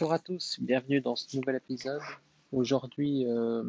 Bonjour 0.00 0.12
à 0.12 0.20
tous, 0.20 0.58
bienvenue 0.60 1.00
dans 1.00 1.16
ce 1.16 1.36
nouvel 1.36 1.56
épisode. 1.56 2.00
Aujourd'hui, 2.52 3.26
euh, 3.26 3.64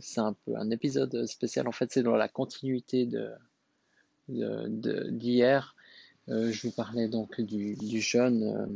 c'est 0.00 0.20
un 0.20 0.32
peu 0.32 0.56
un 0.56 0.70
épisode 0.70 1.26
spécial. 1.26 1.68
En 1.68 1.72
fait, 1.72 1.92
c'est 1.92 2.02
dans 2.02 2.16
la 2.16 2.26
continuité 2.26 3.06
d'hier. 4.28 5.76
Euh, 6.30 6.50
je 6.50 6.66
vous 6.66 6.72
parlais 6.72 7.08
donc 7.08 7.38
du, 7.42 8.00
jeûne. 8.00 8.44
Euh, 8.44 8.66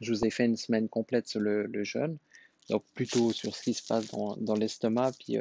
je 0.00 0.12
vous 0.12 0.24
ai 0.24 0.30
fait 0.30 0.46
une 0.46 0.56
semaine 0.56 0.88
complète 0.88 1.28
sur 1.28 1.38
le, 1.38 1.84
jeûne, 1.84 2.18
donc 2.68 2.82
plutôt 2.94 3.32
sur 3.32 3.54
ce 3.54 3.62
qui 3.62 3.74
se 3.74 3.86
passe 3.86 4.08
dans, 4.08 4.36
dans 4.38 4.56
l'estomac. 4.56 5.12
Puis 5.20 5.36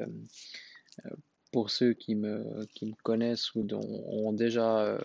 pour 1.51 1.71
ceux 1.71 1.93
qui 1.93 2.13
me, 2.13 2.67
qui 2.75 2.85
me 2.85 2.93
connaissent 3.01 3.55
ou 3.55 3.63
dont 3.63 3.81
ont 3.81 4.31
déjà 4.31 4.99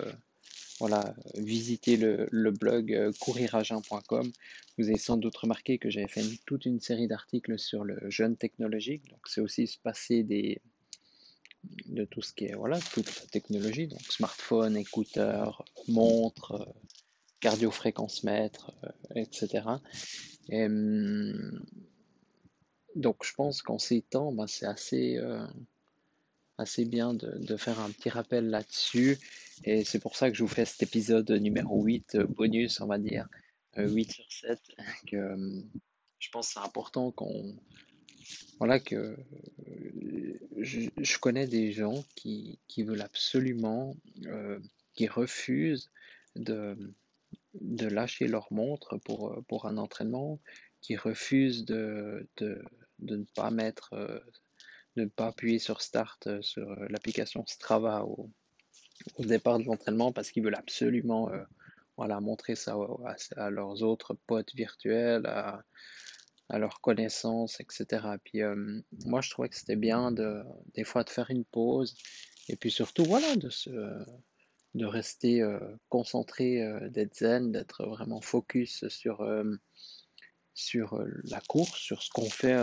voilà, 0.82 1.14
visitez 1.36 1.96
le, 1.96 2.50
blog 2.50 2.92
euh, 2.92 3.12
couriragin.com. 3.20 4.32
Vous 4.78 4.88
avez 4.88 4.98
sans 4.98 5.16
doute 5.16 5.36
remarqué 5.36 5.78
que 5.78 5.90
j'avais 5.90 6.08
fait 6.08 6.24
toute 6.44 6.66
une 6.66 6.80
série 6.80 7.06
d'articles 7.06 7.58
sur 7.58 7.84
le 7.84 7.98
jeûne 8.10 8.36
technologique. 8.36 9.08
Donc, 9.08 9.20
c'est 9.26 9.40
aussi 9.40 9.68
se 9.68 9.78
passer 9.78 10.24
des, 10.24 10.60
de 11.86 12.04
tout 12.04 12.22
ce 12.22 12.32
qui 12.32 12.46
est, 12.46 12.54
voilà, 12.54 12.80
toute 12.80 13.06
la 13.20 13.26
technologie, 13.26 13.86
donc 13.86 14.02
smartphone, 14.02 14.76
écouteurs, 14.76 15.64
montres, 15.86 16.52
euh, 16.52 16.64
cardiofréquence 17.38 18.24
mètre, 18.24 18.72
euh, 18.84 19.20
etc. 19.20 19.64
Et, 20.48 20.64
hum, 20.64 21.64
donc, 22.96 23.24
je 23.24 23.32
pense 23.34 23.62
qu'en 23.62 23.78
ces 23.78 24.02
temps, 24.02 24.32
ben, 24.32 24.46
c'est 24.46 24.66
assez, 24.66 25.18
assez 26.58 26.84
bien 26.84 27.14
de, 27.14 27.56
faire 27.56 27.80
un 27.80 27.90
petit 27.90 28.10
rappel 28.10 28.50
là-dessus. 28.50 29.18
Et 29.64 29.84
c'est 29.84 30.00
pour 30.00 30.16
ça 30.16 30.30
que 30.30 30.36
je 30.36 30.42
vous 30.42 30.48
fais 30.48 30.64
cet 30.64 30.82
épisode 30.82 31.30
numéro 31.30 31.82
8, 31.82 32.16
euh, 32.16 32.26
bonus, 32.26 32.80
on 32.80 32.86
va 32.86 32.98
dire, 32.98 33.28
8 33.76 34.08
euh, 34.08 34.12
sur 34.12 34.24
7, 34.28 34.60
que 35.06 35.16
euh, 35.16 35.62
je 36.18 36.30
pense 36.30 36.48
que 36.48 36.52
c'est 36.54 36.66
important 36.66 37.10
qu'on... 37.12 37.56
Voilà 38.58 38.78
que 38.78 39.16
je, 40.58 41.18
connais 41.18 41.48
des 41.48 41.72
gens 41.72 42.04
qui, 42.14 42.60
qui 42.68 42.84
veulent 42.84 43.02
absolument, 43.02 43.96
qui 44.94 45.08
refusent 45.08 45.90
de, 46.36 46.76
de 47.54 47.86
lâcher 47.88 48.28
leur 48.28 48.52
montre 48.52 48.98
pour, 48.98 49.42
pour 49.48 49.66
un 49.66 49.78
entraînement, 49.78 50.38
qui 50.80 50.94
refusent 50.94 51.64
de, 51.64 52.28
de, 52.36 52.62
de 53.00 53.16
ne 53.16 53.24
pas 53.34 53.50
mettre 53.50 53.96
de 54.94 55.02
ne 55.02 55.08
pas 55.08 55.28
appuyer 55.28 55.58
sur 55.58 55.82
Start 55.82 56.40
sur 56.42 56.76
l'application 56.88 57.44
Strava 57.46 58.04
au, 59.18 59.24
départ 59.24 59.58
de 59.58 59.64
l'entraînement 59.64 60.12
parce 60.12 60.30
qu'ils 60.30 60.42
veulent 60.42 60.54
absolument 60.54 61.30
euh, 61.30 61.42
voilà, 61.96 62.20
montrer 62.20 62.54
ça 62.54 62.76
à, 63.36 63.50
leurs 63.50 63.82
autres 63.82 64.14
potes 64.26 64.54
virtuels, 64.54 65.26
à, 65.26 65.62
leurs 66.58 66.80
connaissances, 66.80 67.60
etc. 67.60 68.06
Puis 68.24 68.42
euh, 68.42 68.80
moi, 69.06 69.20
je 69.20 69.30
trouvais 69.30 69.48
que 69.48 69.56
c'était 69.56 69.76
bien 69.76 70.12
de, 70.12 70.42
des 70.74 70.84
fois 70.84 71.04
de 71.04 71.10
faire 71.10 71.30
une 71.30 71.44
pause 71.44 71.96
et 72.48 72.56
puis 72.56 72.70
surtout, 72.70 73.04
voilà, 73.04 73.36
de 73.36 73.48
se 73.48 73.70
de 74.74 74.86
rester 74.86 75.42
euh, 75.42 75.58
concentré, 75.90 76.66
d'être 76.88 77.14
zen, 77.14 77.52
d'être 77.52 77.84
vraiment 77.84 78.22
focus 78.22 78.88
sur, 78.88 79.26
sur 80.54 81.04
la 81.24 81.40
course, 81.42 81.78
sur 81.78 82.02
ce 82.02 82.10
qu'on 82.10 82.30
fait 82.30 82.58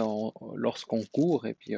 lorsqu'on 0.56 1.04
court. 1.06 1.46
Et 1.46 1.54
puis, 1.54 1.76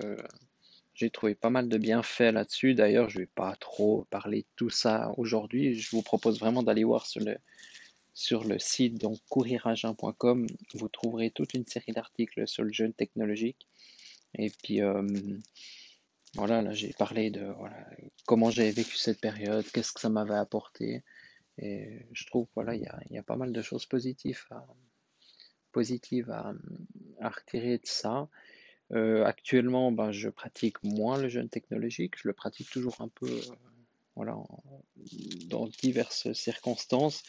j'ai 0.94 1.10
trouvé 1.10 1.36
pas 1.36 1.50
mal 1.50 1.70
de 1.70 1.78
bienfaits 1.78 2.32
là-dessus. 2.34 2.76
D'ailleurs, 2.76 3.10
je 3.10 3.18
ne 3.18 3.24
vais 3.24 3.30
pas 3.34 3.56
trop 3.60 4.06
parler 4.10 4.42
de 4.42 4.48
tout 4.56 4.70
ça 4.70 5.14
aujourd'hui. 5.18 5.76
Je 5.76 5.90
vous 5.92 6.02
propose 6.02 6.40
vraiment 6.40 6.64
d'aller 6.64 6.84
voir 6.84 7.06
sur 7.06 7.22
le, 7.22 7.38
sur 8.14 8.44
le 8.44 8.60
site 8.60 9.00
donc 9.00 9.18
couriragin.com. 9.30 10.48
Vous 10.74 10.90
trouverez 10.90 11.32
toute 11.32 11.54
une 11.54 11.66
série 11.66 11.94
d'articles 11.94 12.48
sur 12.48 12.64
le 12.64 12.72
jeûne 12.72 12.94
technologique. 12.94 13.68
Et 14.36 14.50
puis, 14.64 14.82
euh, 14.82 15.04
voilà, 16.36 16.62
là, 16.62 16.74
j'ai 16.74 16.94
parlé 16.94 17.30
de 17.30 17.46
voilà, 17.58 17.86
comment 18.26 18.50
j'ai 18.50 18.72
vécu 18.72 18.96
cette 18.98 19.20
période, 19.20 19.66
qu'est-ce 19.74 19.92
que 19.92 20.00
ça 20.00 20.10
m'avait 20.10 20.36
apporté. 20.36 21.04
Et 21.58 22.06
je 22.14 22.26
trouve, 22.26 22.48
voilà, 22.56 22.76
il 22.76 22.82
y 22.82 22.88
a, 22.88 23.00
y 23.10 23.18
a, 23.18 23.24
pas 23.24 23.36
mal 23.36 23.52
de 23.52 23.62
choses 23.62 23.86
positives 23.86 24.46
à, 24.52 24.66
positive 25.72 26.32
à, 26.32 26.54
à 27.20 27.30
retirer 27.30 27.78
de 27.78 27.86
ça. 27.86 28.30
Euh, 28.94 29.24
actuellement, 29.24 29.92
ben, 29.92 30.12
je 30.12 30.30
pratique 30.30 30.84
moins 30.84 31.18
le 31.18 31.30
jeûne 31.30 31.50
technologique. 31.50 32.16
Je 32.18 32.28
le 32.28 32.34
pratique 32.34 32.70
toujours 32.70 33.00
un 33.00 33.08
peu 33.08 33.28
euh, 33.28 33.56
voilà, 34.16 34.36
dans 35.48 35.68
diverses 35.68 36.32
circonstances. 36.34 37.24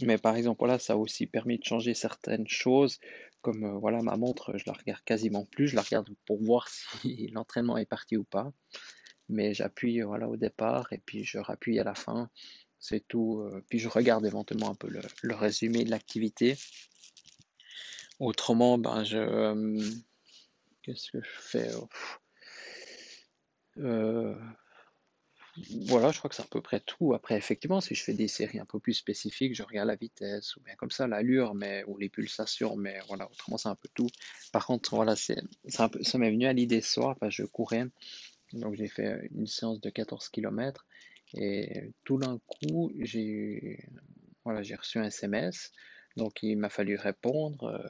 Mais 0.00 0.18
par 0.18 0.36
exemple, 0.36 0.66
ça 0.80 0.94
a 0.94 0.96
aussi 0.96 1.26
permis 1.26 1.58
de 1.58 1.64
changer 1.64 1.94
certaines 1.94 2.48
choses, 2.48 2.98
comme 3.40 3.64
euh, 3.64 3.78
voilà, 3.78 4.02
ma 4.02 4.16
montre, 4.16 4.56
je 4.58 4.64
la 4.66 4.72
regarde 4.72 5.02
quasiment 5.04 5.46
plus. 5.46 5.68
Je 5.68 5.76
la 5.76 5.82
regarde 5.82 6.10
pour 6.26 6.42
voir 6.42 6.68
si 7.00 7.28
l'entraînement 7.28 7.78
est 7.78 7.86
parti 7.86 8.16
ou 8.16 8.24
pas. 8.24 8.52
Mais 9.28 9.54
j'appuie 9.54 10.02
voilà, 10.02 10.28
au 10.28 10.36
départ 10.36 10.92
et 10.92 10.98
puis 10.98 11.24
je 11.24 11.38
rappuie 11.38 11.78
à 11.78 11.84
la 11.84 11.94
fin. 11.94 12.28
C'est 12.78 13.06
tout. 13.06 13.48
Puis 13.70 13.78
je 13.78 13.88
regarde 13.88 14.26
éventuellement 14.26 14.70
un 14.70 14.74
peu 14.74 14.88
le, 14.88 15.00
le 15.22 15.34
résumé 15.36 15.84
de 15.84 15.90
l'activité. 15.90 16.56
Autrement, 18.18 18.76
ben 18.76 19.04
je. 19.04 20.02
Euh, 20.82 20.92
Qu'est-ce 20.92 21.10
que 21.10 21.22
je 21.22 21.40
fais 21.40 21.70
euh, 23.78 24.34
Voilà, 25.86 26.10
je 26.10 26.18
crois 26.18 26.28
que 26.28 26.36
c'est 26.36 26.42
à 26.42 26.46
peu 26.50 26.60
près 26.60 26.80
tout. 26.80 27.14
Après, 27.14 27.36
effectivement, 27.36 27.80
si 27.80 27.94
je 27.94 28.02
fais 28.02 28.14
des 28.14 28.28
séries 28.28 28.58
un 28.58 28.66
peu 28.66 28.80
plus 28.80 28.94
spécifiques, 28.94 29.54
je 29.54 29.62
regarde 29.62 29.88
la 29.88 29.96
vitesse, 29.96 30.56
ou 30.56 30.60
bien 30.62 30.74
comme 30.76 30.90
ça, 30.90 31.06
l'allure, 31.06 31.54
mais 31.54 31.84
ou 31.86 31.98
les 31.98 32.08
pulsations, 32.08 32.76
mais 32.76 32.98
voilà, 33.08 33.30
autrement, 33.30 33.58
c'est 33.58 33.68
un 33.68 33.76
peu 33.76 33.88
tout. 33.94 34.08
Par 34.52 34.66
contre, 34.66 34.94
voilà, 34.94 35.16
c'est 35.16 35.40
peu, 35.90 36.02
ça 36.02 36.18
m'est 36.18 36.30
venu 36.30 36.46
à 36.46 36.52
l'idée 36.52 36.80
ce 36.80 36.92
soir, 36.92 37.16
que 37.20 37.30
je 37.30 37.44
courais, 37.44 37.86
donc 38.52 38.74
j'ai 38.74 38.88
fait 38.88 39.28
une 39.34 39.46
séance 39.46 39.80
de 39.80 39.90
14 39.90 40.28
km, 40.28 40.86
et 41.34 41.92
tout 42.04 42.18
d'un 42.18 42.38
coup, 42.46 42.92
j'ai 43.00 43.78
voilà, 44.44 44.62
j'ai 44.62 44.74
reçu 44.74 44.98
un 44.98 45.04
SMS 45.04 45.72
donc 46.16 46.42
il 46.42 46.56
m'a 46.56 46.68
fallu 46.68 46.96
répondre. 46.96 47.82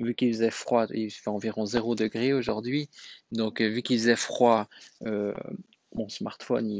Vu 0.00 0.14
qu'il 0.14 0.32
faisait 0.32 0.50
froid, 0.50 0.86
il 0.94 1.10
fait 1.10 1.28
environ 1.28 1.66
0 1.66 1.94
degré 1.94 2.32
aujourd'hui. 2.32 2.88
Donc 3.32 3.60
euh, 3.60 3.68
vu 3.68 3.82
qu'il 3.82 3.98
faisait 3.98 4.16
froid, 4.16 4.66
euh, 5.04 5.34
mon 5.92 6.08
smartphone 6.08 6.70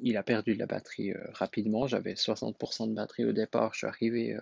il, 0.00 0.16
a 0.16 0.22
perdu 0.22 0.54
de 0.54 0.58
la 0.60 0.66
batterie 0.66 1.12
euh, 1.12 1.26
rapidement. 1.32 1.88
J'avais 1.88 2.14
60% 2.14 2.88
de 2.88 2.94
batterie 2.94 3.24
au 3.24 3.32
départ. 3.32 3.72
Je 3.72 3.78
suis 3.78 3.86
arrivé, 3.88 4.38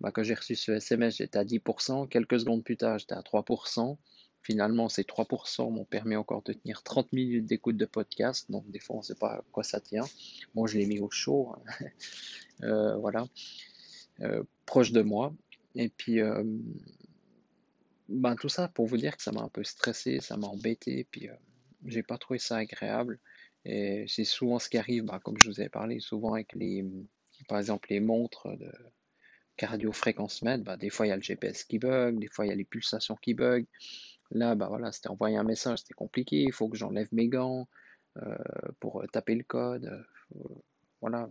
bah, 0.00 0.10
quand 0.10 0.24
j'ai 0.24 0.34
reçu 0.34 0.56
ce 0.56 0.72
SMS, 0.72 1.18
j'étais 1.18 1.38
à 1.38 1.44
10%. 1.44 2.08
Quelques 2.08 2.40
secondes 2.40 2.64
plus 2.64 2.76
tard, 2.76 2.98
j'étais 2.98 3.14
à 3.14 3.20
3%. 3.20 3.96
Finalement, 4.42 4.88
ces 4.88 5.02
3% 5.02 5.70
m'ont 5.72 5.84
permis 5.84 6.16
encore 6.16 6.42
de 6.42 6.52
tenir 6.52 6.82
30 6.82 7.12
minutes 7.12 7.46
d'écoute 7.46 7.76
de 7.76 7.84
podcast. 7.84 8.50
Donc, 8.50 8.68
des 8.70 8.80
fois, 8.80 8.96
on 8.96 9.00
ne 9.00 9.04
sait 9.04 9.14
pas 9.14 9.34
à 9.34 9.44
quoi 9.52 9.62
ça 9.62 9.78
tient. 9.78 10.04
Moi, 10.54 10.66
je 10.66 10.78
l'ai 10.78 10.86
mis 10.86 10.98
au 10.98 11.10
chaud. 11.10 11.54
Hein. 12.62 12.96
voilà. 13.00 13.28
Proche 14.66 14.90
de 14.90 15.02
moi. 15.02 15.32
Et 15.78 15.88
puis, 15.88 16.20
euh, 16.20 16.42
ben, 18.08 18.34
tout 18.34 18.48
ça 18.48 18.66
pour 18.66 18.86
vous 18.86 18.96
dire 18.96 19.16
que 19.16 19.22
ça 19.22 19.30
m'a 19.30 19.42
un 19.42 19.48
peu 19.48 19.62
stressé, 19.62 20.18
ça 20.18 20.36
m'a 20.36 20.48
embêté, 20.48 21.06
puis 21.08 21.28
euh, 21.28 21.34
j'ai 21.86 22.02
pas 22.02 22.18
trouvé 22.18 22.40
ça 22.40 22.56
agréable. 22.56 23.20
Et 23.64 24.04
c'est 24.08 24.24
souvent 24.24 24.58
ce 24.58 24.68
qui 24.68 24.76
arrive, 24.76 25.04
ben, 25.04 25.20
comme 25.20 25.38
je 25.38 25.48
vous 25.48 25.60
ai 25.60 25.68
parlé, 25.68 26.00
souvent 26.00 26.34
avec 26.34 26.52
les, 26.54 26.84
par 27.46 27.58
exemple, 27.58 27.90
les 27.90 28.00
montres 28.00 28.48
de 28.58 28.72
cardio-fréquence 29.56 30.42
mètre, 30.42 30.64
ben, 30.64 30.76
des 30.76 30.90
fois 30.90 31.06
il 31.06 31.10
y 31.10 31.12
a 31.12 31.16
le 31.16 31.22
GPS 31.22 31.62
qui 31.62 31.78
bug, 31.78 32.18
des 32.18 32.28
fois 32.28 32.44
il 32.44 32.48
y 32.48 32.52
a 32.52 32.56
les 32.56 32.64
pulsations 32.64 33.14
qui 33.14 33.34
bug. 33.34 33.64
Là, 34.32 34.56
ben, 34.56 34.66
voilà, 34.66 34.90
c'était 34.90 35.10
envoyer 35.10 35.36
un 35.36 35.44
message, 35.44 35.78
c'était 35.78 35.94
compliqué, 35.94 36.42
il 36.42 36.52
faut 36.52 36.68
que 36.68 36.76
j'enlève 36.76 37.08
mes 37.12 37.28
gants 37.28 37.68
euh, 38.16 38.36
pour 38.80 39.04
taper 39.12 39.36
le 39.36 39.44
code. 39.44 40.04
voilà, 41.00 41.28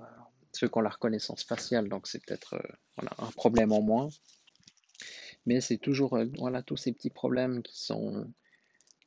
ceux 0.53 0.69
qui 0.69 0.77
ont 0.77 0.81
la 0.81 0.89
reconnaissance 0.89 1.43
faciale, 1.43 1.89
donc 1.89 2.07
c'est 2.07 2.25
peut-être 2.25 2.61
voilà, 2.95 3.11
un 3.17 3.31
problème 3.31 3.73
en 3.73 3.81
moins. 3.81 4.07
Mais 5.47 5.61
c'est 5.61 5.77
toujours 5.77 6.15
euh, 6.17 6.25
voilà, 6.37 6.61
tous 6.61 6.77
ces 6.77 6.91
petits 6.91 7.09
problèmes 7.09 7.63
qui 7.63 7.79
sont 7.79 8.31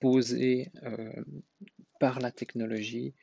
posés 0.00 0.72
euh, 0.82 1.22
par 2.00 2.18
la 2.18 2.32
technologie. 2.32 3.14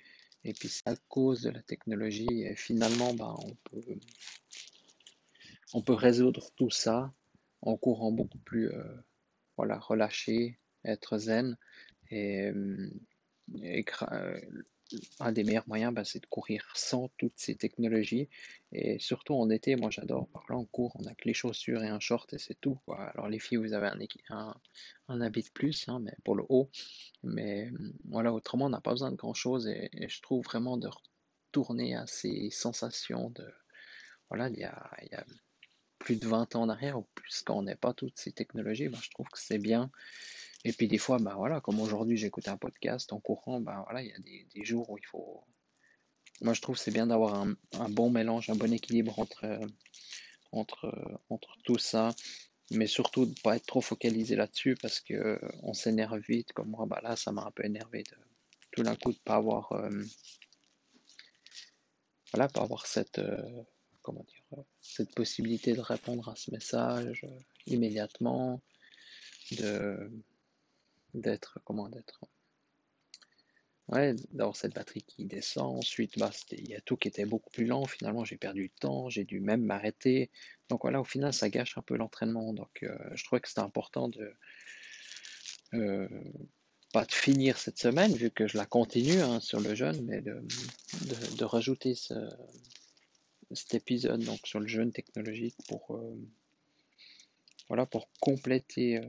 Et 0.46 0.54
puis 0.54 0.70
c'est 0.70 0.88
à 0.88 0.96
cause 1.10 1.42
de 1.42 1.50
la 1.50 1.62
technologie. 1.64 2.44
Et 2.44 2.56
finalement, 2.56 3.14
bah, 3.16 3.36
on, 3.44 3.56
peut, 3.70 4.00
on 5.74 5.82
peut 5.82 5.94
résoudre 5.94 6.52
tout 6.56 6.70
ça 6.70 7.12
en 7.62 7.76
courant 7.76 8.12
beaucoup 8.12 8.38
plus 8.38 8.72
voilà, 9.58 9.80
relâché, 9.80 10.60
être 10.86 11.18
zen. 11.18 11.58
Et, 12.12 12.54
un 15.20 15.32
des 15.32 15.44
meilleurs 15.44 15.68
moyens, 15.68 15.94
bah, 15.94 16.04
c'est 16.04 16.20
de 16.20 16.26
courir 16.28 16.66
sans 16.76 17.10
toutes 17.18 17.38
ces 17.38 17.56
technologies. 17.56 18.30
Et 18.72 19.00
surtout 19.00 19.34
en 19.34 19.50
été, 19.50 19.76
moi 19.76 19.90
j'adore. 19.90 20.28
Par 20.30 20.44
là, 20.50 20.58
on 20.58 20.66
court, 20.66 20.96
on 21.00 21.06
a 21.06 21.14
que 21.16 21.26
les 21.26 21.34
chaussures 21.34 21.84
et 21.84 21.88
un 21.88 22.00
short 22.00 22.34
et 22.34 22.38
c'est 22.38 22.60
tout. 22.60 22.80
Alors 22.88 23.30
les 23.30 23.40
filles, 23.40 23.58
vous 23.58 23.74
avez 23.74 23.88
un, 23.88 24.00
un, 24.30 24.56
un 25.08 25.22
habit 25.22 25.44
de 25.44 25.50
plus, 25.50 25.88
hein, 25.88 26.00
mais 26.02 26.14
pour 26.24 26.36
le 26.36 26.44
haut. 26.50 26.70
Mais 27.24 27.72
voilà, 28.06 28.34
autrement, 28.34 28.66
on 28.66 28.70
n'a 28.70 28.82
pas 28.82 28.92
besoin 28.92 29.12
de 29.12 29.18
grand 29.18 29.34
chose. 29.34 29.68
Et, 29.68 29.90
je 30.08 30.22
trouve 30.22 30.44
vraiment 30.44 30.78
de 30.78 30.90
retourner 31.48 31.96
à 31.96 32.08
ces 32.08 32.50
sensations 32.52 33.30
de. 33.32 33.46
Voilà, 34.30 34.50
il 34.50 34.60
y 34.60 34.66
a, 34.66 35.26
plus 36.00 36.18
de 36.18 36.28
20 36.28 36.56
ans 36.56 36.64
en 36.64 36.70
arrière, 36.70 37.00
ou 37.00 37.08
plus 37.16 37.42
quand 37.42 37.58
on 37.58 37.64
n'a 37.64 37.76
pas 37.76 37.94
toutes 37.94 38.18
ces 38.18 38.32
technologies, 38.32 38.88
bah, 38.88 39.00
je 39.02 39.10
trouve 39.10 39.28
que 39.28 39.40
c'est 39.40 39.58
bien. 39.58 39.90
Et 40.68 40.74
puis 40.74 40.90
des 40.90 40.98
fois, 40.98 41.18
bah 41.18 41.34
voilà, 41.38 41.62
comme 41.62 41.80
aujourd'hui 41.80 42.18
j'écoute 42.18 42.50
un 42.50 42.58
podcast 42.58 43.14
en 43.14 43.22
courant, 43.22 43.62
bah 43.62 43.84
voilà, 43.86 44.04
il 44.04 44.10
y 44.10 44.12
a 44.12 44.20
des, 44.20 44.66
jours 44.66 44.90
où 44.90 44.98
il 44.98 45.06
faut. 45.06 45.46
Moi 46.42 46.54
je 46.54 46.60
trouve 46.60 46.78
c'est 46.78 46.92
bien 46.92 47.08
d'avoir 47.08 47.36
un, 47.36 47.90
bon 47.90 48.10
mélange, 48.10 48.50
un 48.50 48.56
bon 48.56 48.74
équilibre 48.74 49.18
entre, 49.18 49.62
entre, 50.52 51.22
entre 51.30 51.56
tout 51.64 51.78
ça, 51.78 52.14
mais 52.70 52.86
surtout 52.86 53.26
de 53.26 53.30
ne 53.30 53.42
pas 53.42 53.56
être 53.56 53.66
trop 53.66 53.80
focalisé 53.80 54.36
là-dessus 54.36 54.76
parce 54.82 55.00
que 55.00 55.40
on 55.64 55.74
s'énerve 55.74 56.20
vite, 56.28 56.52
comme 56.52 56.68
moi, 56.72 56.86
bah 56.86 57.00
là 57.02 57.16
ça 57.16 57.32
m'a 57.32 57.44
un 57.44 57.52
peu 57.52 57.64
énervé 57.64 58.04
de 58.04 58.18
tout 58.72 58.84
d'un 58.84 58.98
coup 58.98 59.14
de 59.14 59.20
pas 59.20 59.36
avoir 59.36 59.72
euh, 59.72 60.04
voilà, 62.34 62.50
pas 62.50 62.64
avoir 62.64 62.88
cette 62.88 63.20
euh, 63.20 63.64
comment 64.02 64.26
dire 64.26 64.66
cette 64.82 65.16
possibilité 65.16 65.74
de 65.76 65.80
répondre 65.80 66.28
à 66.28 66.36
ce 66.36 66.52
message 66.52 67.24
euh, 67.24 67.40
immédiatement, 67.68 68.62
de 69.52 70.12
d'être, 71.14 71.60
comment 71.64 71.90
d'être, 71.90 72.22
ouais, 73.90 74.16
d'avoir 74.32 74.56
cette 74.56 74.74
batterie 74.74 75.04
qui 75.04 75.26
descend. 75.26 75.78
Ensuite, 75.78 76.18
bah, 76.18 76.32
il 76.52 76.70
y 76.70 76.76
a 76.76 76.82
tout 76.82 76.98
qui 76.98 77.08
était 77.08 77.26
beaucoup 77.26 77.50
plus 77.50 77.66
lent. 77.66 77.86
Finalement, 77.86 78.24
j'ai 78.24 78.38
perdu 78.38 78.64
du 78.64 78.70
temps, 78.70 79.10
j'ai 79.10 79.24
dû 79.24 79.40
même 79.40 79.64
m'arrêter. 79.64 80.30
Donc 80.70 80.82
voilà, 80.82 81.02
au 81.02 81.06
final, 81.06 81.34
ça 81.34 81.50
gâche 81.50 81.78
un 81.78 81.82
peu 81.82 81.96
l'entraînement. 81.98 82.54
Donc 82.54 82.84
euh, 82.84 82.98
je 83.16 83.24
trouvais 83.24 83.42
que 83.42 83.48
c'était 83.48 83.62
important 83.62 84.10
de 84.10 84.34
euh, 85.74 86.08
pas 86.94 87.06
de 87.06 87.12
finir 87.12 87.58
cette 87.58 87.80
semaine, 87.80 88.14
vu 88.14 88.32
que 88.32 88.48
je 88.48 88.58
la 88.58 88.66
continue 88.66 89.22
hein, 89.22 89.40
sur 89.40 89.60
le 89.60 89.76
jeûne, 89.76 90.02
mais 90.06 90.22
de, 90.22 91.44
rajouter 91.44 91.96
ce, 91.96 92.14
cet 93.52 93.74
épisode 93.74 94.24
donc 94.24 94.40
sur 94.46 94.60
le 94.60 94.68
jeûne 94.68 94.92
technologique 94.92 95.56
pour 95.68 95.96
euh, 95.96 96.18
voilà 97.68 97.86
pour 97.86 98.10
compléter 98.22 99.02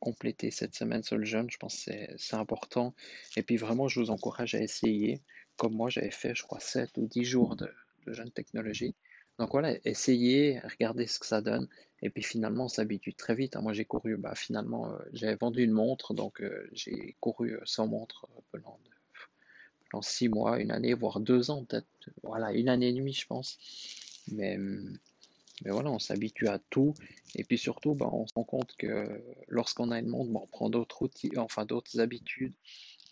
compléter 0.00 0.50
cette 0.50 0.74
semaine 0.74 1.02
sur 1.02 1.16
le 1.16 1.24
jeûne, 1.24 1.50
je 1.50 1.56
pense 1.56 1.84
que 1.84 1.92
c'est 2.16 2.36
important. 2.36 2.94
Et 3.36 3.42
puis 3.42 3.56
vraiment, 3.56 3.88
je 3.88 4.00
vous 4.00 4.10
encourage 4.10 4.54
à 4.54 4.60
essayer, 4.60 5.20
comme 5.56 5.74
moi 5.74 5.90
j'avais 5.90 6.10
fait, 6.10 6.34
je 6.34 6.42
crois, 6.42 6.60
7 6.60 6.90
ou 6.98 7.06
10 7.06 7.24
jours 7.24 7.56
de, 7.56 7.70
jeûne 8.06 8.30
technologique. 8.30 8.96
Donc 9.38 9.52
voilà, 9.52 9.74
essayez, 9.84 10.60
regardez 10.60 11.06
ce 11.06 11.18
que 11.18 11.26
ça 11.26 11.40
donne. 11.40 11.68
Et 12.02 12.10
puis 12.10 12.22
finalement, 12.22 12.64
on 12.64 12.68
s'habitue 12.68 13.14
très 13.14 13.34
vite. 13.34 13.56
Moi, 13.56 13.72
j'ai 13.72 13.84
couru, 13.84 14.16
bah, 14.16 14.34
finalement, 14.34 14.90
euh, 14.90 14.98
j'avais 15.12 15.36
vendu 15.36 15.62
une 15.62 15.72
montre, 15.72 16.14
donc 16.14 16.40
euh, 16.40 16.68
j'ai 16.72 17.16
couru 17.20 17.54
euh, 17.54 17.60
sans 17.64 17.86
montre 17.86 18.26
pendant, 18.50 18.78
pendant 19.90 20.02
6 20.02 20.28
mois, 20.28 20.58
une 20.58 20.70
année, 20.70 20.94
voire 20.94 21.20
2 21.20 21.50
ans 21.50 21.64
peut-être. 21.64 21.86
Voilà, 22.22 22.52
une 22.52 22.68
année 22.68 22.88
et 22.88 22.92
demie, 22.92 23.12
je 23.12 23.26
pense. 23.26 23.58
Mais 24.32 24.56
hum, 24.56 24.98
mais 25.64 25.70
voilà, 25.70 25.90
on 25.90 25.98
s'habitue 25.98 26.48
à 26.48 26.58
tout. 26.70 26.94
Et 27.34 27.44
puis 27.44 27.58
surtout, 27.58 27.94
ben, 27.94 28.08
on 28.12 28.26
se 28.26 28.34
rend 28.34 28.44
compte 28.44 28.74
que 28.76 29.22
lorsqu'on 29.48 29.90
a 29.90 29.98
une 29.98 30.08
montre, 30.08 30.30
ben, 30.30 30.40
on 30.42 30.46
prend 30.46 30.70
d'autres 30.70 31.02
outils, 31.02 31.30
enfin 31.36 31.64
d'autres 31.64 32.00
habitudes. 32.00 32.54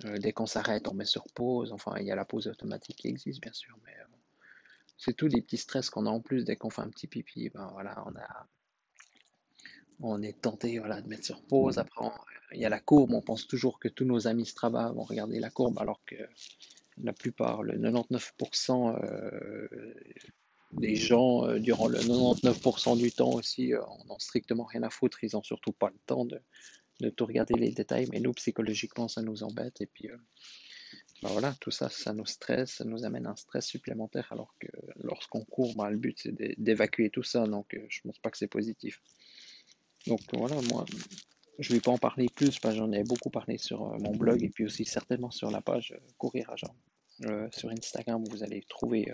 Euh, 0.05 0.19
dès 0.19 0.33
qu'on 0.33 0.47
s'arrête, 0.47 0.89
on 0.89 0.95
met 0.95 1.05
sur 1.07 1.25
pause. 1.35 1.73
Enfin, 1.73 1.95
il 1.99 2.07
y 2.07 2.13
a 2.13 2.17
la 2.17 2.25
pause 2.25 2.47
automatique 2.47 2.97
qui 2.97 3.09
existe, 3.09 3.41
bien 3.41 3.53
sûr, 3.53 3.77
mais 3.85 3.93
euh, 3.93 4.05
c'est 4.99 5.15
tous 5.15 5.27
les 5.27 5.41
petits 5.41 5.57
stress 5.57 5.91
qu'on 5.91 6.07
a 6.07 6.11
en 6.11 6.21
plus 6.21 6.45
dès 6.45 6.57
qu'on 6.57 6.71
fait 6.71 6.83
un 6.83 6.91
petit 6.91 7.07
pipi. 7.07 7.49
Ben 7.51 7.69
voilà, 7.73 8.05
on 8.07 8.15
a, 8.17 8.47
on 10.01 10.23
est 10.23 10.41
tenté, 10.41 10.79
voilà, 10.79 11.01
de 11.01 11.09
mettre 11.09 11.25
sur 11.25 11.43
pause. 11.43 11.79
Après, 11.79 12.07
il 12.53 12.61
y 12.61 12.65
a 12.65 12.69
la 12.69 12.81
courbe. 12.81 13.13
On 13.13 13.23
pense 13.23 13.47
toujours 13.47 13.79
que 13.81 13.89
tous 13.89 14.05
nos 14.05 14.29
amis 14.29 14.47
Strava 14.47 14.93
vont 14.93 15.05
regarder 15.05 15.41
la 15.41 15.51
courbe, 15.51 15.79
alors 15.79 16.05
que 16.05 16.17
la 17.03 17.13
plupart, 17.13 17.63
le 17.63 17.79
99% 17.79 18.97
les 20.79 20.97
gens, 20.97 21.47
euh, 21.47 21.59
durant 21.59 21.89
le 21.89 21.99
99% 21.99 22.97
du 22.97 23.13
temps 23.13 23.31
aussi, 23.31 23.73
euh, 23.73 23.83
ont 24.09 24.19
strictement 24.19 24.65
rien 24.65 24.83
à 24.83 24.91
foutre. 24.91 25.23
Ils 25.25 25.31
n'ont 25.35 25.43
surtout 25.43 25.73
pas 25.73 25.89
le 25.89 25.99
temps 26.07 26.25
de, 26.25 26.41
tout 27.11 27.27
regarder 27.27 27.55
les 27.55 27.71
détails. 27.71 28.09
Mais 28.11 28.21
nous, 28.21 28.33
psychologiquement, 28.33 29.09
ça 29.09 29.23
nous 29.23 29.43
embête. 29.43 29.81
Et 29.81 29.87
puis, 29.87 30.09
euh, 30.11 30.17
ben 31.23 31.29
voilà, 31.31 31.55
tout 31.61 31.71
ça, 31.71 31.89
ça 31.89 32.13
nous 32.13 32.27
stresse, 32.27 32.75
ça 32.77 32.85
nous 32.85 33.05
amène 33.05 33.27
un 33.27 33.37
stress 33.37 33.67
supplémentaire. 33.67 34.29
Alors 34.33 34.55
que 34.59 34.69
lorsqu'on 34.97 35.45
court, 35.45 35.75
ben, 35.77 35.89
le 35.89 35.97
but, 35.97 36.19
c'est 36.21 36.35
d'évacuer 36.61 37.11
tout 37.11 37.23
ça. 37.23 37.47
Donc, 37.47 37.79
je 37.89 38.01
ne 38.05 38.11
pense 38.11 38.19
pas 38.19 38.31
que 38.31 38.39
c'est 38.39 38.47
positif. 38.47 39.01
Donc, 40.07 40.21
voilà, 40.33 40.61
moi, 40.71 40.85
je 41.59 41.71
ne 41.71 41.77
vais 41.77 41.81
pas 41.81 41.91
en 41.91 41.99
parler 41.99 42.29
plus, 42.29 42.59
parce 42.59 42.75
que 42.75 42.79
j'en 42.81 42.93
ai 42.93 43.03
beaucoup 43.03 43.31
parlé 43.31 43.57
sur 43.57 43.99
mon 43.99 44.15
blog 44.15 44.43
et 44.43 44.51
puis 44.51 44.65
aussi 44.65 44.85
certainement 44.85 45.31
sur 45.31 45.51
la 45.51 45.63
page 45.63 45.99
Courir 46.19 46.51
à 46.51 46.57
Jean. 46.57 46.77
sur 47.53 47.71
Instagram, 47.71 48.23
vous 48.29 48.43
allez 48.43 48.63
trouver 48.69 49.11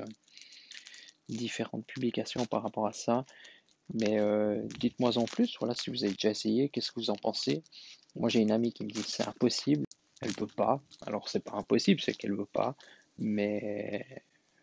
différentes 1.36 1.86
publications 1.86 2.46
par 2.46 2.62
rapport 2.62 2.86
à 2.86 2.92
ça. 2.92 3.24
Mais 3.94 4.18
euh, 4.18 4.62
dites-moi 4.78 5.18
en 5.18 5.24
plus, 5.24 5.56
voilà, 5.58 5.74
si 5.74 5.90
vous 5.90 6.04
avez 6.04 6.12
déjà 6.12 6.30
essayé, 6.30 6.68
qu'est-ce 6.68 6.92
que 6.92 7.00
vous 7.00 7.10
en 7.10 7.16
pensez? 7.16 7.62
Moi 8.16 8.28
j'ai 8.28 8.40
une 8.40 8.52
amie 8.52 8.72
qui 8.72 8.84
me 8.84 8.90
dit 8.90 9.02
c'est 9.06 9.26
impossible, 9.26 9.84
elle 10.20 10.32
peut 10.32 10.46
pas. 10.46 10.82
Alors 11.06 11.28
c'est 11.28 11.44
pas 11.44 11.56
impossible, 11.56 12.00
c'est 12.00 12.14
qu'elle 12.14 12.34
veut 12.34 12.46
pas. 12.46 12.76
Mais, 13.18 14.22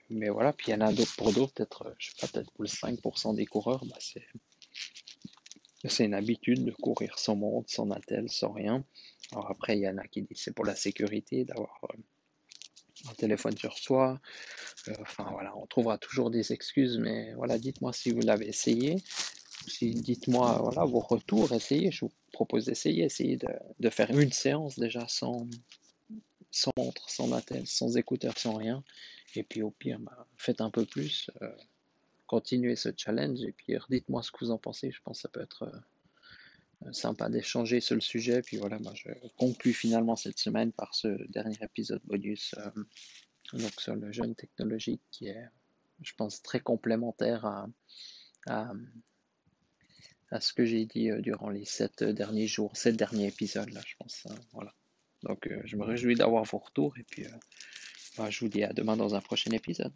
mais 0.10 0.30
voilà, 0.30 0.54
puis 0.54 0.68
il 0.70 0.72
y 0.72 0.76
en 0.76 0.82
a 0.82 0.92
d'autres 0.92 1.16
pour 1.16 1.32
d'autres, 1.34 1.54
peut-être, 1.54 1.96
je 2.00 2.10
sais 2.10 2.16
pas, 2.20 2.28
peut-être 2.28 2.52
pour 2.52 2.64
le 2.64 2.70
5% 2.70 3.36
des 3.36 3.46
coureurs, 3.46 3.86
bah 3.86 3.98
c'est, 4.00 4.26
c'est 5.86 6.06
une 6.06 6.14
habitude 6.14 6.66
de 6.66 6.72
courir 6.72 7.18
sans 7.20 7.36
montre, 7.36 7.72
sans 7.72 7.90
attel, 7.92 8.30
sans 8.30 8.52
rien. 8.52 8.84
Alors 9.32 9.50
après, 9.52 9.78
il 9.78 9.82
y 9.82 9.88
en 9.88 9.98
a 9.98 10.08
qui 10.08 10.24
disent 10.24 10.42
c'est 10.42 10.54
pour 10.54 10.66
la 10.66 10.76
sécurité 10.76 11.46
d'avoir 11.46 11.80
euh, 11.84 11.98
un 13.10 13.14
téléphone 13.14 13.58
sur 13.58 13.78
soi. 13.78 14.20
Euh, 14.88 14.94
enfin 15.02 15.28
voilà, 15.32 15.56
on 15.58 15.66
trouvera 15.66 15.98
toujours 15.98 16.30
des 16.30 16.54
excuses, 16.54 16.98
mais 16.98 17.34
voilà, 17.34 17.58
dites-moi 17.58 17.94
si 17.94 18.12
vous 18.12 18.22
l'avez 18.22 18.48
essayé. 18.48 18.98
Si, 19.68 19.92
dites-moi 19.92 20.60
voilà, 20.62 20.86
vos 20.86 21.00
retours, 21.00 21.52
essayez. 21.54 21.92
Je 21.92 22.06
vous 22.06 22.12
propose 22.32 22.66
d'essayer, 22.66 23.04
essayez 23.04 23.38
de, 23.38 23.50
de, 23.80 23.90
faire 23.90 24.10
une 24.18 24.32
séance 24.32 24.80
déjà 24.80 25.08
sans, 25.08 25.48
sans 26.52 26.72
montre, 26.78 27.10
sans 27.10 27.34
attel, 27.34 27.68
sans 27.68 27.98
écouteur, 27.98 28.38
sans 28.38 28.56
rien. 28.56 28.84
Et 29.36 29.44
puis 29.44 29.62
au 29.62 29.72
pire, 29.72 30.00
bah, 30.00 30.28
faites 30.38 30.62
un 30.62 30.70
peu 30.70 30.86
plus. 30.86 31.30
Euh, 31.42 31.52
continuez 32.26 32.76
ce 32.76 32.90
challenge 32.96 33.42
et 33.42 33.52
puis 33.52 33.76
dites-moi 33.90 34.24
ce 34.24 34.32
que 34.32 34.38
vous 34.46 34.52
en 34.52 34.58
pensez. 34.58 34.92
Je 34.92 35.02
pense 35.04 35.18
que 35.18 35.22
ça 35.24 35.30
peut 35.30 35.42
être 35.42 35.64
euh, 35.64 35.80
sympa 36.92 37.30
d'échanger 37.30 37.82
sur 37.82 37.96
le 37.96 38.02
sujet. 38.02 38.42
Puis 38.42 38.58
voilà, 38.58 38.80
moi 38.80 38.94
je 38.96 39.10
conclue 39.38 39.74
finalement 39.74 40.16
cette 40.16 40.40
semaine 40.40 40.72
par 40.72 40.96
ce 40.96 41.08
dernier 41.30 41.58
épisode 41.62 42.02
bonus 42.06 42.56
euh, 42.58 42.70
donc 43.54 43.72
sur 43.80 43.96
le 43.96 44.12
jeune 44.12 44.36
technologique 44.36 45.02
qui 45.12 45.28
est, 45.28 45.46
je 46.02 46.14
pense, 46.16 46.42
très 46.42 46.60
complémentaire 46.60 47.46
à, 48.46 48.72
ce 50.40 50.54
que 50.54 50.66
j'ai 50.66 50.86
dit 50.86 51.10
euh, 51.10 51.22
durant 51.22 51.50
les 51.50 51.66
sept 51.66 52.04
derniers 52.04 52.48
jours, 52.48 52.78
sept 52.78 52.96
derniers 52.96 53.28
épisodes 53.28 53.70
là, 53.72 53.82
je 53.86 53.96
pense. 53.98 54.28
Hein, 54.28 54.36
voilà. 54.54 54.74
Donc 55.24 55.48
euh, 55.48 55.62
je 55.66 55.76
me 55.76 55.84
réjouis 55.84 56.16
d'avoir 56.16 56.44
vos 56.44 56.60
retours 56.60 56.98
et 56.98 57.04
puis 57.04 57.26
bah, 58.18 58.30
je 58.30 58.40
vous 58.40 58.50
dis 58.50 58.64
à 58.64 58.72
demain 58.72 58.96
dans 58.96 59.16
un 59.16 59.22
prochain 59.22 59.52
épisode. 59.52 59.94